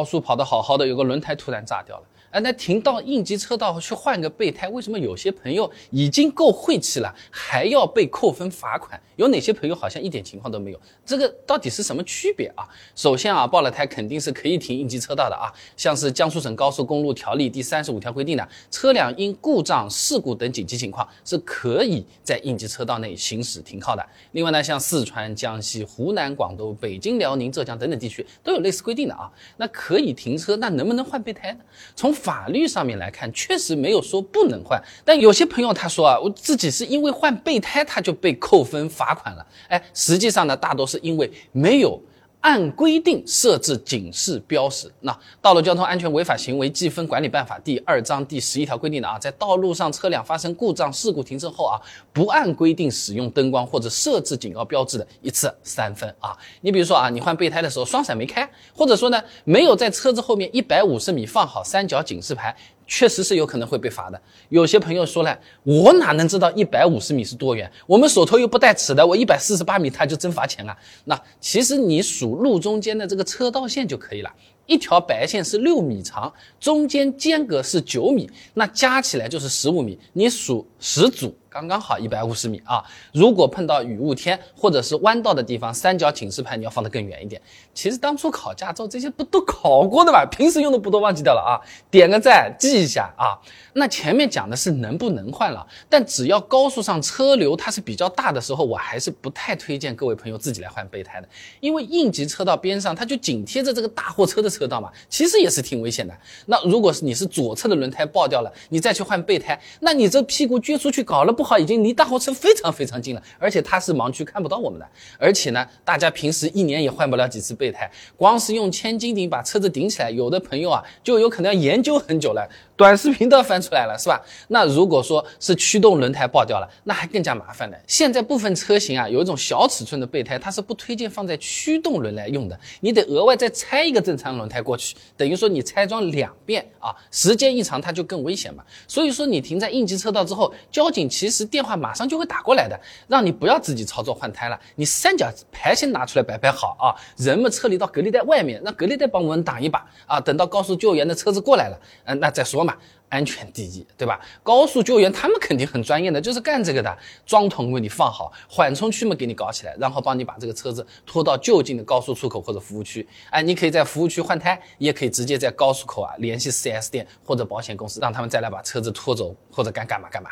[0.00, 2.02] 高速跑得好好的，有个轮胎突然炸掉了。
[2.30, 8.98] 哎，那停到应急车道去换个备胎，为什么有些朋友已经够晦气了，还要被扣分罚款？
[9.16, 10.80] 有哪些朋友好像一点情况都没有？
[11.04, 12.64] 这个到底是什么区别啊？
[12.94, 24.06] 首先啊，爆了胎肯定是可以停应急车道的啊，像是江苏省高速公路条例第三十五条规定的，车辆因故障、事故等紧急情况是可以在应急车道内行驶停靠的。
[24.30, 31.58] 另外呢，像四川、江西、湖南、广东、北京、辽宁、浙江等等地区都有类似规定的啊，那可可以停车，那能不能换备胎呢？
[31.96, 39.44] 从法律上面来看，确实没有说不能换，但有些朋友他说啊，我自己是因为换备胎他就被扣分罚款了。
[39.66, 42.00] 哎，实际上呢，大多是因为没有
[42.40, 44.90] 按规定设置警示标识。
[45.00, 45.12] 那
[45.42, 51.80] 《道路交通安全违法行为记分管理办法》第二章第十一条规定的啊，在道路上车辆发生故障事故停车后啊，
[52.12, 56.36] 不按规定使用灯光或者设置警告标志的，一次三分啊。
[56.62, 62.56] 你比如说啊，你换备胎的时候双闪没开，或者说呢，没有在车子后面一百五十米放好三角警示牌。
[62.90, 64.20] 确实是有可能会被罚的。
[64.48, 67.70] 有些朋友说了，我哪能知道一百五十米是多远？
[67.86, 70.76] 我们手头又不带尺的，我一百四十八米他就真罚钱了。
[71.04, 74.34] 那其实你数路中间的这个车道线就可以了。
[74.66, 79.96] 一条白线是六米长，中间间隔是九米，那加起来就是十五米。
[80.12, 82.82] 你数十组，刚刚好一百五十米啊。
[83.12, 87.42] 如果碰到雨雾天或者是弯道的地方，三角警示牌你要放得更远一点。
[87.74, 90.24] 其实当初考驾照这些不都考过的吗？
[90.30, 91.58] 平时用的不都忘记掉了啊？
[91.90, 93.36] 点个赞，记一下啊。
[93.72, 101.28] 那前面讲的是能不能换了，但只要高速上车流它是比较大的时候，我还是不太推荐各位朋友自己来换备胎的，
[101.60, 106.14] 因为应急车道边上它就紧贴着这个大货车的车道嘛，其实也是挺危险的。
[106.46, 114.86] 那如果是你是左侧的轮胎爆掉了，你再去换备胎，那你这屁股撅出去，搞了不好已经离大货车非常非常近了，而且它是盲区看不到我们的，
[115.18, 122.46] 而且呢，大家平时一年也换不了几次备胎，光是用千斤顶把车子顶起来，有的朋友啊就有可能要研究很久了。
[122.80, 124.18] 短视频都要翻出来了，是吧？
[124.48, 127.76] 那如果说是驱动轮胎爆掉了，那还更加麻烦了。
[127.86, 138.64] 现在部分车型啊，有一种小尺寸的备胎，它是不推荐放在驱动轮来用的，你得额外再拆一个正常轮胎过去，等于说你拆装两遍啊，时间一长它就更危险嘛。
[138.88, 152.69] 所以说你停在应急车道之后，交警其实电话马上就会打过来的，让你不要自己操作换胎了，你三角牌先拿出来摆摆好啊，人们撤离到隔离带外面，让隔离带帮我们挡一把啊，等到高速救援的车子过来了，嗯，那再说嘛。
[152.70, 152.78] 嘛，
[153.10, 154.18] 安全第一，对吧？
[154.42, 156.96] 高速救援他们肯定很专业的，就是干这个的。
[157.26, 163.06] 桩桶为你放好，缓冲区嘛给你搞起来，然后帮你把这个车子拖到就近的高速出口或者服务区。
[163.30, 170.30] 哎，你可以在服务区换胎，也可以直接在高速口啊联系 4S 店或者保险公司，让他们再来把车子拖走或者干干嘛干嘛。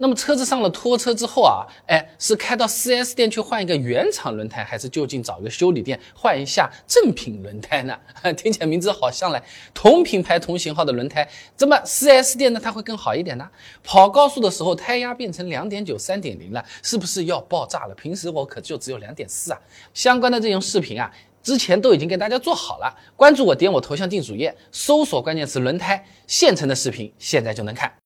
[0.00, 7.98] 那么车子上了拖车之后啊，哎，是开到 4S 店去换一个原厂轮胎，还是就近找一个修理店换一下正品轮胎呢？
[8.36, 9.42] 听起来名字好像嘞，
[9.74, 13.48] 同品牌同型号的轮胎，这么 4S s 店呢它会更好一点呢？
[13.82, 17.94] 跑高速的时候胎压变成两点九、三点零了，是不是要爆炸了？
[17.94, 19.58] 平时我可就只有两点四啊。
[19.94, 21.10] 相关的这种视频啊，
[21.42, 27.92] 之前都已经给大家做好了，关注我，点我头像进主页，搜索关键词轮胎，现成的视频现在就能看。